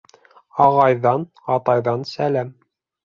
[0.67, 1.27] Ағайҙан,
[1.59, 2.51] атайҙан сәләм